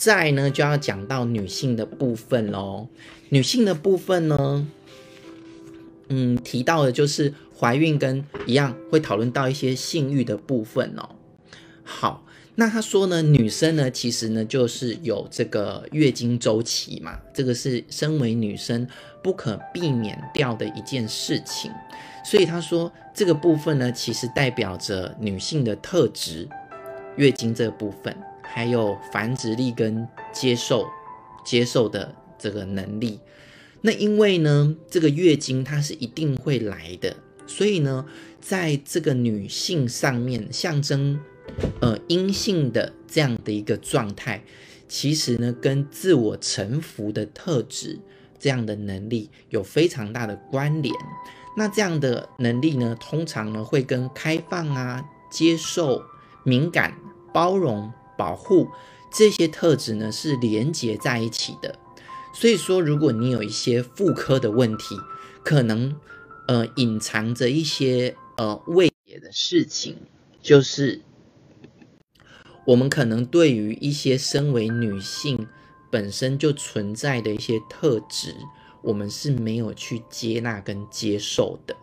[0.00, 2.88] 再呢就要讲到女性的部分喽。
[3.28, 4.66] 女性的部分呢，
[6.08, 11.10] 嗯，提到的就是怀孕跟一样会讨论到一些性欲的部分哦。
[11.84, 12.24] 好。
[12.56, 18.86] 那他说呢，女生呢，其实呢，就是有这个月经周期嘛，这个是身为女生
[19.22, 21.70] 不可避免掉的一件事情。
[22.22, 26.46] 所以他说这个部分呢，其实代表着女性的特质，
[27.16, 28.14] 月经这个部分，
[28.52, 30.86] 还有繁殖力跟接受
[31.44, 33.20] 接受的这个能力。
[33.82, 38.04] 那因为呢，这个月经它是一定会来的，所以呢，
[38.40, 41.20] 在这个女性上面象征。
[41.80, 44.44] 呃，阴性的这样的一个状态，
[44.88, 47.98] 其实呢，跟自我臣服的特质
[48.38, 50.94] 这样的能力有非常大的关联。
[51.56, 56.00] 那这样的能力呢，通常呢会跟开放啊、接受、
[56.44, 56.94] 敏感、
[57.34, 58.68] 包容、保护
[59.10, 61.78] 这些特质呢是连接在一起的。
[62.34, 64.94] 所以说，如果你有一些妇科的问题，
[65.42, 65.96] 可能
[66.46, 69.96] 呃隐藏着一些呃未解的事情，
[70.42, 71.00] 就是。
[72.66, 75.48] 我们可能对于一些身为女性
[75.90, 78.36] 本身就存在的一些特质，
[78.82, 81.74] 我们是没有去接纳跟接受的。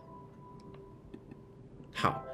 [1.92, 2.24] 好，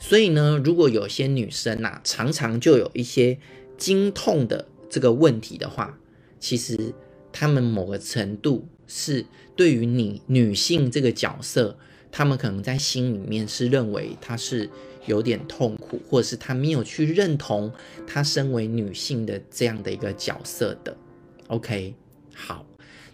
[0.00, 3.38] 所以呢，如果有些女生呐、啊，常常就有一些
[3.78, 5.96] 经痛的这个问题的话，
[6.40, 6.92] 其实
[7.30, 11.78] 她们某个程度是对于你女性这个角色，
[12.10, 14.68] 她们可能在心里面是认为她是。
[15.06, 17.72] 有点痛苦，或者是她没有去认同
[18.06, 20.94] 她身为女性的这样的一个角色的。
[21.48, 21.94] OK，
[22.34, 22.66] 好，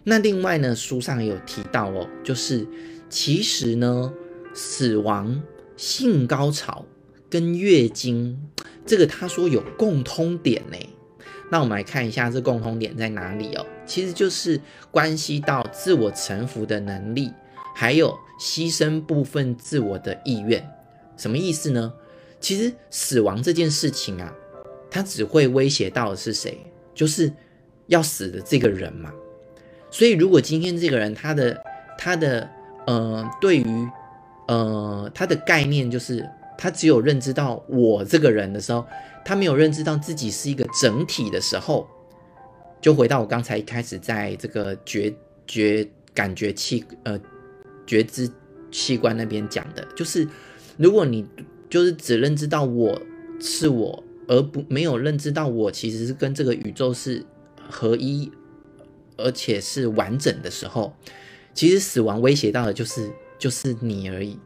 [0.02, 2.66] 那另外呢，书上有提到哦，就是
[3.08, 4.12] 其实呢，
[4.52, 5.40] 死亡、
[5.76, 6.84] 性高潮
[7.28, 8.38] 跟月经，
[8.84, 10.76] 这个他说有共通点呢。
[11.50, 14.60] 那我们来看一下这共通点在哪里哦，其实就是
[14.90, 17.32] 关系到自我臣服的能力，
[17.74, 20.68] 还有牺牲部分自我的意愿。
[21.16, 21.92] 什么意思呢？
[22.40, 24.32] 其实死亡这件事情啊，
[24.90, 26.58] 它只会威胁到的是谁？
[26.94, 27.32] 就是
[27.86, 29.12] 要死的这个人嘛。
[29.90, 31.62] 所以如果今天这个人他的
[31.96, 32.50] 他的
[32.86, 33.88] 呃，对于
[34.48, 38.86] 呃他的概念就是他只有认知到我这个人的时候，
[39.24, 41.86] 他没有认知到自己是一个整体的时候，
[42.80, 45.14] 就回到我刚才一开始在这个觉
[45.46, 47.18] 觉感觉器呃
[47.86, 48.30] 觉知
[48.70, 50.26] 器官那边讲的，就是。
[50.78, 51.26] 如果你
[51.70, 53.00] 就是只认知到我
[53.40, 57.24] 是我，而不没有认知到我其实是跟这个宇宙是
[57.70, 58.30] 合一，
[59.16, 60.92] 而且是完整的时候，
[61.54, 64.38] 其实死亡威胁到的就是就是你而已。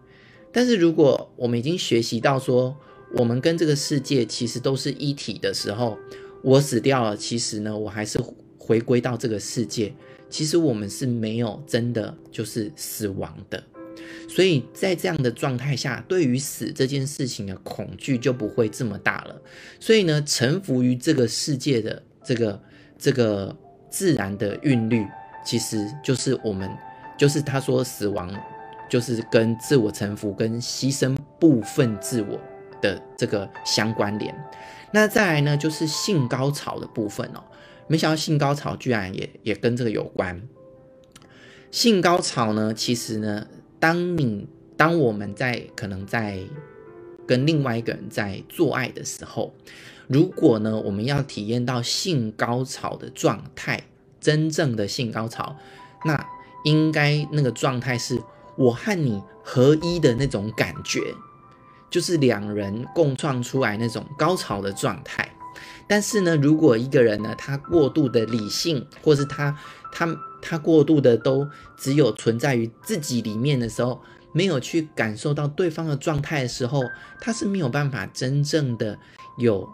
[0.52, 2.76] 但是如果我们已经学习到说，
[3.16, 5.98] 我们跟这个世界其实都是一体的时候，
[6.42, 8.18] 我死掉了，其实呢，我还是
[8.58, 9.94] 回归到这个世界，
[10.28, 13.62] 其实我们是没有真的就是死亡的。
[14.28, 19.40] 所以在这样的状态下，对于死这件事情的恐惧就不会这么大了。
[19.78, 22.62] 所以呢，臣服于这个世界的这个
[22.98, 23.56] 这个
[23.88, 25.04] 自然的韵律，
[25.44, 26.70] 其实就是我们，
[27.18, 28.32] 就是他说死亡，
[28.90, 32.38] 就是跟自我臣服跟牺牲部分自我
[32.82, 34.34] 的这个相关联。
[34.92, 37.42] 那再来呢，就是性高潮的部分哦。
[37.86, 40.42] 没想到性高潮居然也也跟这个有关。
[41.70, 43.46] 性高潮呢，其实呢。
[43.80, 44.46] 当你
[44.76, 46.38] 当我们在可能在
[47.26, 49.54] 跟另外一个人在做爱的时候，
[50.06, 53.84] 如果呢，我们要体验到性高潮的状态，
[54.20, 55.56] 真正的性高潮，
[56.04, 56.22] 那
[56.64, 58.20] 应该那个状态是
[58.60, 61.00] 我和你合一的那种感觉，
[61.88, 65.26] 就是两人共创出来那种高潮的状态。
[65.88, 69.58] 但是呢，如果一个人呢，他过度的理性，或是他
[69.90, 70.16] 他。
[70.42, 74.00] 他过度的都只有存在于自己里面的时候，
[74.32, 76.82] 没有去感受到对方的状态的时候，
[77.20, 78.98] 他是没有办法真正的
[79.36, 79.68] 有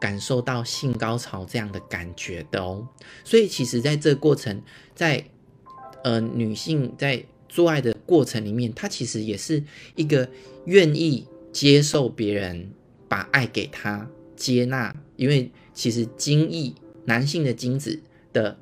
[0.00, 2.88] 感受到性高潮这样的感觉的哦。
[3.24, 4.62] 所以其实在这个过程，
[4.94, 5.22] 在
[6.02, 9.62] 呃女性在做爱的过程里面，他其实也是
[9.94, 10.28] 一个
[10.64, 12.70] 愿意接受别人
[13.08, 18.00] 把爱给他接纳，因为其实精液男性的精子
[18.32, 18.58] 的。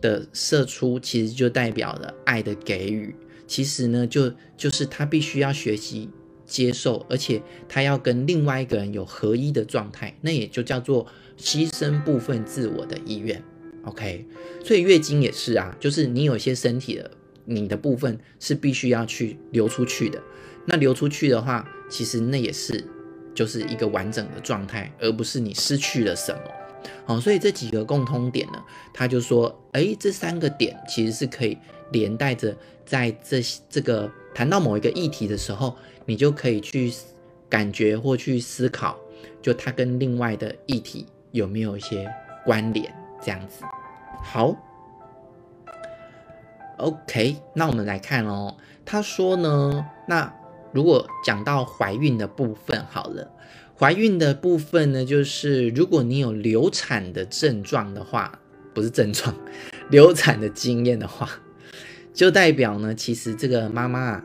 [0.00, 3.14] 的射出其实就代表了爱的给予，
[3.46, 6.10] 其实呢，就就是他必须要学习
[6.44, 11.06] 接受，而且他要跟另外一个人有合一的状态，那也就叫做
[11.38, 13.42] 牺牲部分自我的意愿。
[13.84, 14.26] OK，
[14.62, 17.10] 所以月经也是啊，就是你有些身体的
[17.44, 20.20] 你的部分是必须要去流出去的，
[20.66, 22.84] 那流出去的话，其实那也是
[23.34, 26.40] 就是一个完整的状态，而不是你失去了什么。
[27.06, 28.62] 哦，所以这几个共通点呢，
[28.92, 31.56] 他就说，诶，这三个点其实是可以
[31.92, 32.54] 连带着
[32.84, 35.74] 在这这个谈到某一个议题的时候，
[36.04, 36.92] 你就可以去
[37.48, 38.98] 感觉或去思考，
[39.40, 42.06] 就它跟另外的议题有没有一些
[42.44, 43.64] 关联，这样子。
[44.22, 44.54] 好
[46.76, 50.32] ，OK，那我们来看哦，他说呢，那
[50.72, 53.30] 如果讲到怀孕的部分，好了。
[53.76, 58.38] 怀孕的部分呢，就是如果你有流产的症状的话，
[58.72, 59.34] 不是症状，
[59.90, 61.28] 流产的经验的话，
[62.14, 64.24] 就代表呢，其实这个妈妈啊，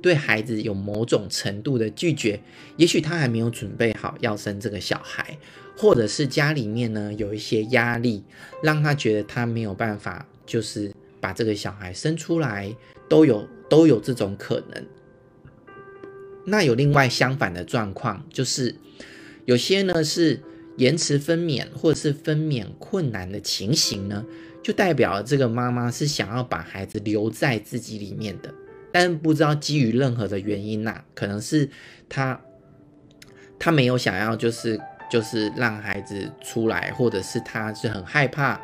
[0.00, 2.40] 对孩子有某种程度的拒绝，
[2.78, 5.36] 也许她还没有准备好要生这个小孩，
[5.76, 8.24] 或者是家里面呢有一些压力，
[8.62, 10.90] 让她觉得她没有办法，就是
[11.26, 12.72] 把这个小孩生出来，
[13.08, 14.86] 都有都有这种可能。
[16.44, 18.76] 那有另外相反的状况，就是
[19.44, 20.40] 有些呢是
[20.76, 24.24] 延迟分娩或者是分娩困难的情形呢，
[24.62, 28.54] 就代表了这个妈妈是想要把孩子留在自己里面的，
[28.92, 31.68] 但不知道基于任何的原因呐、可能是
[32.08, 32.40] 她
[33.58, 34.80] 她没有想要就是
[35.10, 38.60] 就是让孩子出来，或者是她是很害怕。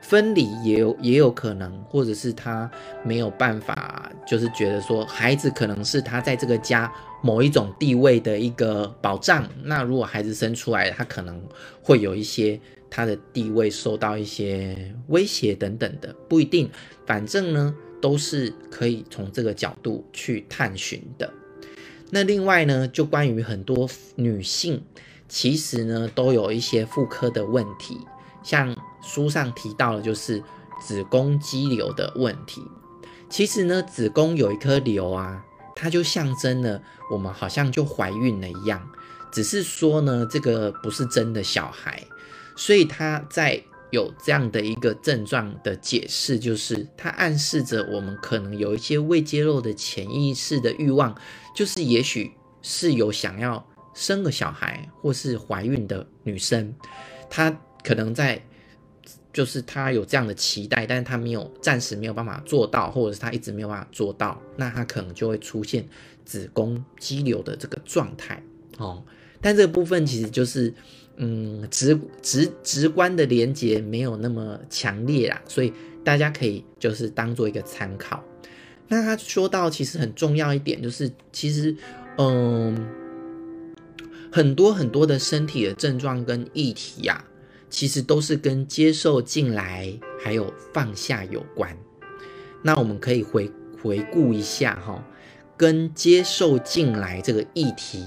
[0.00, 2.70] 分离也有也有可能，或者是他
[3.04, 6.90] 没有办法，就是觉得说孩子可能是他在这个家
[7.22, 9.46] 某一种地位的一个保障。
[9.64, 11.42] 那如果孩子生出来，他可能
[11.82, 12.58] 会有一些
[12.88, 16.70] 他的地位受到一些威胁等等的，不一定。
[17.06, 21.30] 反正呢，都是可以从这个角度去探寻的。
[22.10, 24.82] 那另外呢，就关于很多女性，
[25.28, 27.98] 其实呢都有一些妇科的问题。
[28.42, 30.42] 像书上提到的，就是
[30.80, 32.62] 子宫肌瘤的问题。
[33.28, 35.44] 其实呢，子宫有一颗瘤啊，
[35.76, 36.80] 它就象征了
[37.10, 38.88] 我们好像就怀孕了一样。
[39.30, 42.02] 只是说呢，这个不是真的小孩，
[42.56, 51.14] 所以它在有这样的一个症状的解释，就是它暗示着我们可能有一些未揭露的潜意识的欲望，
[51.54, 52.32] 就是也许
[52.62, 56.74] 是有想要生个小孩或是怀孕的女生，
[57.28, 57.54] 她。
[57.84, 58.42] 可能在，
[59.32, 65.86] 就是他有这样的期待，但是他没有暂时没有办法做到，或者是他一直没有办法做到，那他可能就会出现
[66.24, 68.42] 子宫肌瘤的这个状态
[68.78, 69.02] 哦。
[69.40, 70.74] 但这个部分其实就是，
[71.16, 75.72] 嗯，直直直观的连接没有那么强烈啦，所以
[76.02, 78.24] 大家可以就是当做一个参考。
[78.88, 81.76] 那他说到其实很重要一点就是，其实，
[82.16, 82.88] 嗯，
[84.32, 87.27] 很多很多的身体的症状跟议题呀、啊。
[87.70, 89.92] 其实都是跟接受进来
[90.22, 91.76] 还有放下有关。
[92.62, 93.50] 那我们可以回
[93.82, 95.02] 回顾一下哈，
[95.56, 98.04] 跟接受进来这个议题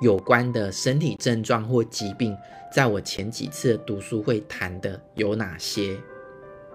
[0.00, 2.36] 有关的身体症状或疾病，
[2.72, 5.98] 在我前几次读书会谈的有哪些？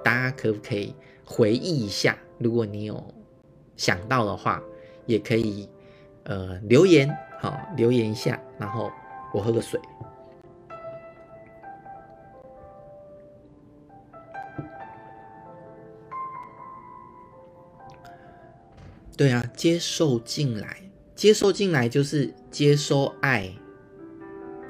[0.03, 0.93] 大家可不可以
[1.23, 2.15] 回忆一下？
[2.37, 3.03] 如果你有
[3.75, 4.61] 想到的话，
[5.07, 5.67] 也可以
[6.25, 7.09] 呃留言，
[7.39, 8.91] 好，留言一下，然后
[9.33, 9.79] 我喝个水。
[19.17, 23.55] 对啊，接受进来，接受进来就是接收爱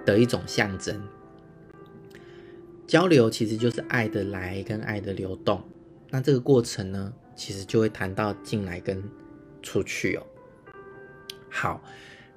[0.05, 1.01] 的一种象征。
[2.85, 5.63] 交流其实就是爱的来跟爱的流动。
[6.11, 9.03] 那这个过程呢，其实就会谈到进来跟
[9.63, 10.23] 出去哦。
[11.49, 11.83] 好，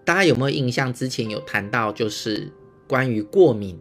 [0.04, 0.90] 大家有没有印象？
[0.92, 2.50] 之前有谈到就是
[2.87, 3.78] 关于过敏，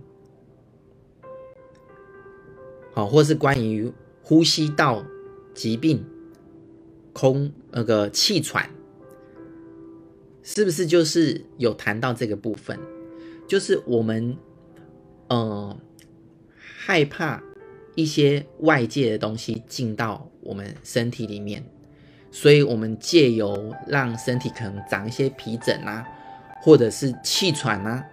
[2.94, 3.90] 好，或是关于
[4.22, 5.06] 呼吸道
[5.54, 6.06] 疾病。
[7.14, 8.70] 空那个气喘，
[10.42, 12.80] 是不是就是有谈到这个部分？
[13.48, 14.38] 就是我们，
[15.28, 15.78] 呃，
[16.56, 17.44] 害怕
[17.96, 21.64] 一些外界的东西进到我们身体里面，
[22.32, 26.06] 所以我们借由让身体可能长一些皮疹啊，
[26.62, 28.04] 或者是气喘啊，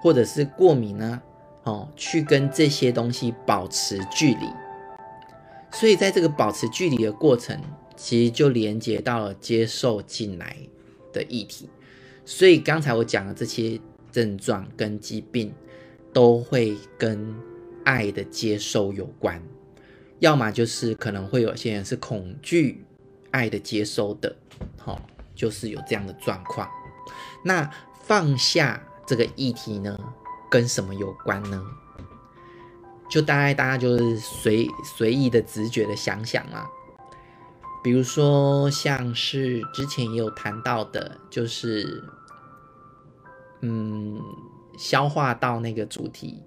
[0.00, 1.20] 或者是过敏啊，
[1.64, 4.46] 哦，去跟这些东西保持距离。
[5.72, 7.60] 所以在这个保持距离的过程。
[8.02, 10.56] 其实就连接到了接受进来
[11.12, 11.68] 的议题，
[12.24, 13.78] 所以刚才我讲的这些
[14.10, 15.52] 症状跟疾病，
[16.10, 17.34] 都会跟
[17.84, 19.42] 爱的接受有关。
[20.18, 22.82] 要么就是可能会有些人是恐惧
[23.32, 24.34] 爱的接收的，
[24.78, 26.66] 好，就是有这样的状况。
[27.44, 27.70] 那
[28.02, 29.98] 放下这个议题呢，
[30.50, 31.62] 跟什么有关呢？
[33.10, 34.66] 就大概大家就是随
[34.96, 36.66] 随意的直觉的想想嘛。
[37.82, 42.04] 比如说，像是之前也有谈到的，就是，
[43.60, 44.20] 嗯，
[44.76, 46.42] 消化道那个主题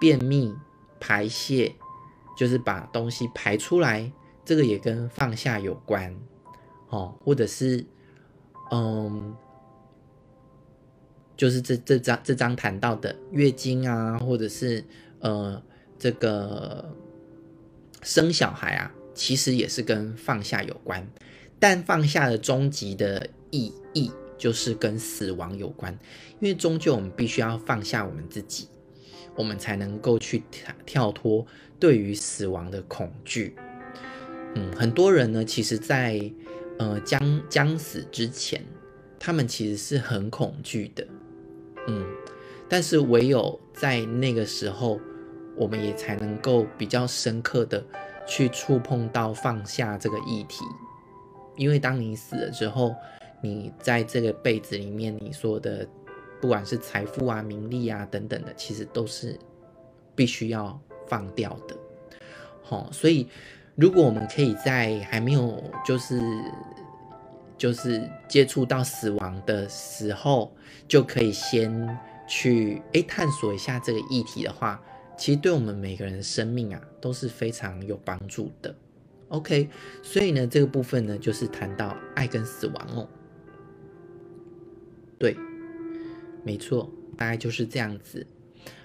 [0.00, 0.54] 便秘、
[0.98, 1.76] 排泄，
[2.36, 4.10] 就是把东西排出来，
[4.44, 6.16] 这个也跟放下有关
[6.88, 7.84] 哦，或者是
[8.72, 9.36] 嗯，
[11.36, 14.84] 就是这这张这张谈到的月经啊，或者是
[15.20, 15.62] 呃
[15.96, 16.92] 这个
[18.02, 18.92] 生小孩啊，
[19.22, 21.06] 其实也是跟放下有关，
[21.60, 25.96] 但放下的终极的意义就是跟死亡有关，
[26.40, 28.66] 因为终究我们必须要放下我们自己。
[29.36, 31.46] 我们才能够去跳跳脱
[31.78, 33.54] 对于死亡的恐惧。
[34.56, 36.32] 嗯，很多人呢，其实在，在
[36.80, 38.60] 呃将将死之前，
[39.20, 41.06] 他们其实是很恐惧的。
[41.86, 42.04] 嗯，
[42.68, 45.00] 但是唯有在那个时候，
[45.56, 47.86] 我们也才能够比较深刻的
[48.26, 50.64] 去触碰到放下这个议题。
[51.56, 52.94] 因为当你死了之后，
[53.42, 55.86] 你在这个辈子里面，你说的。
[56.40, 59.38] 不管是财富啊、名利啊等等的，其实都是
[60.16, 60.76] 必须要
[61.06, 61.76] 放掉的。
[62.64, 63.28] 好，所以
[63.76, 66.20] 如果我们可以在还没有就是
[67.56, 70.52] 就是接触到死亡的时候，
[70.88, 74.82] 就可以先去诶探索一下这个议题的话，
[75.22, 78.74] 其实对我们每个人的生命啊都是非常有帮助的。
[79.28, 79.68] OK，
[80.02, 83.08] 所以呢，这个部分呢就是谈到爱跟死亡哦。
[85.20, 85.36] 对。
[86.42, 88.26] 没错，大概就是这样子。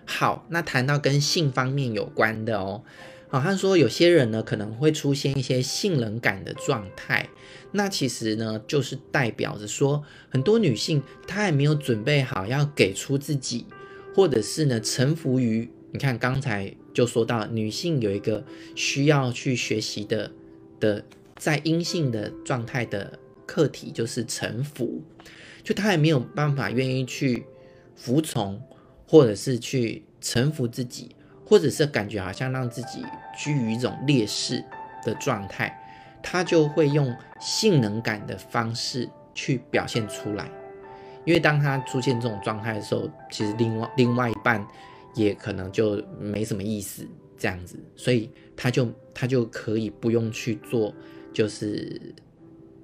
[0.06, 2.84] 好，那谈到跟性方面有关的哦，
[3.29, 7.29] 好，他说有些人呢可能会出现一些性冷感的状态，
[7.72, 13.65] 那其实呢就是代表着说，很多女性她还没有准备好要给出自己，
[14.13, 15.72] 或者是呢臣服于。
[15.91, 18.44] 你看刚才就说到，女性有一个
[18.75, 20.32] 需要去学习的
[20.79, 21.03] 的
[21.36, 25.01] 在阴性的状态的课题，就是臣服。
[25.63, 27.46] 就她也没有办法愿意去
[27.96, 28.62] 服从，
[29.08, 31.15] 或者是去臣服自己，
[31.46, 33.03] 或者是感觉好像让自己
[33.38, 34.63] 居于一种劣势
[35.03, 35.77] 的状态，
[36.22, 40.50] 她就会用性能感的方式去表现出来。
[41.25, 44.65] 因为当他出现这种状态的时候，其实另外另外一半
[45.17, 47.05] 也可能就没什么意思
[47.38, 50.93] 这样子，所以他就他就可以不用去做，
[51.33, 52.00] 就是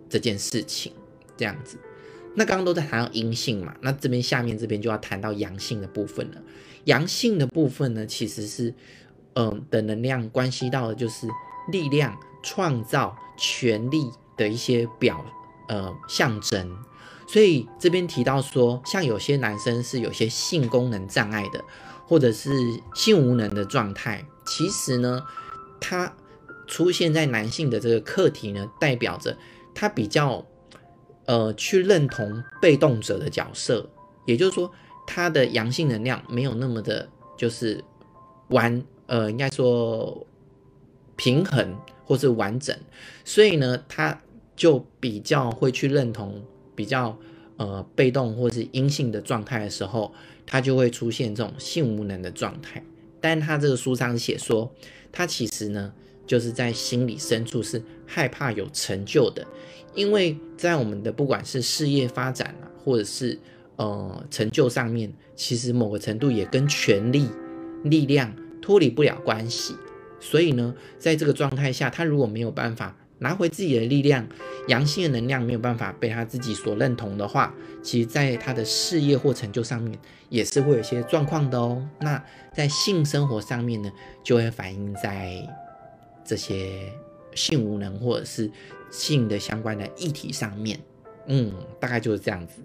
[0.10, 0.92] 这件事情
[1.38, 1.78] 这样子。
[2.36, 6.42] 那刚刚都在谈到阴性嘛，那这边下面这边就要谈到阳性的部分了。
[6.86, 8.74] 阳性的部分呢，其实是，
[9.36, 11.28] 嗯、的能量关系到的就是
[11.72, 15.24] 力量、创造、权力的一些表，
[15.68, 16.76] 呃，象征。
[17.28, 21.64] 所以这边提到说，像有些男生是有些性功能障碍的，
[22.14, 22.52] 或者是
[22.94, 25.26] 性无能的状态，其实呢，
[25.80, 26.14] 他
[26.68, 29.36] 出现在男性的这个课题呢，代表着
[29.74, 30.46] 他比较。
[31.26, 33.90] 呃，去认同被动者的角色，
[34.26, 34.70] 也就是说，
[35.08, 37.82] 他的阳性能量没有那么的，就是
[38.50, 40.28] 完，呃，应该说
[41.16, 42.78] 平衡或是完整，
[43.24, 44.22] 所以呢，他
[44.58, 46.44] 就比较会去认同
[46.76, 47.18] 比较
[47.56, 50.14] 呃被动或是阴性的状态的时候，
[50.46, 52.84] 他就会出现这种性无能的状态。
[53.20, 54.70] 但他这个书上写说，
[55.12, 55.94] 他其实呢，
[56.28, 59.46] 就是在心里深处是害怕有成就的。
[59.96, 63.40] 因为在我们的不管是事业发展啊，或者是
[63.76, 67.30] 呃成就上面，其实某个程度也跟权力、
[67.84, 69.76] 力量脱离不了关系。
[70.20, 74.28] 所以呢，在这个状态下，他如果没有办法拿回自己的力量，
[74.68, 79.98] 阳性的能量没有办法被他自己所认同的话，其实在他的事业或成就上面
[80.34, 81.88] 也是会有一些状况的哦。
[82.00, 82.20] 那
[82.52, 83.92] 在性生活上面呢，
[84.24, 85.32] 就会反映在
[86.26, 86.92] 这些
[87.36, 88.50] 性无能或者是。
[88.90, 90.80] 性的相关的议题上面，
[91.26, 92.62] 嗯，大概就是这样子。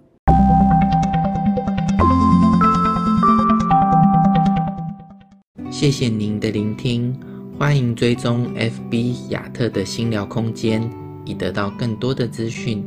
[5.71, 7.19] 谢谢您的聆听，
[7.59, 10.87] 欢迎追踪 FB 亚特的心疗空间，
[11.25, 12.85] 以得到更多的资讯，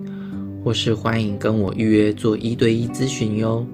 [0.64, 3.66] 或是欢迎跟我预约做一对一咨询哟。